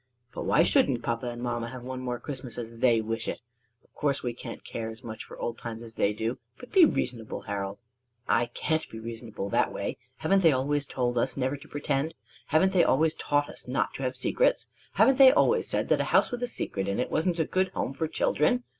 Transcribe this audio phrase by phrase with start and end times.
[0.33, 3.39] "But why shouldn't papa and mamma have one more Christmas as they wish it!
[3.83, 6.85] Of course we can't care as much for old times as they do; but be
[6.85, 7.83] reasonable, Harold!"
[8.27, 9.97] "I can't be reasonable that way.
[10.17, 12.15] Haven't they always told us never to pretend?
[12.47, 14.67] Haven't they always taught us not to have secrets?
[14.93, 17.67] Haven't they always said that a house with a secret in it wasn't a good
[17.67, 18.63] home for children?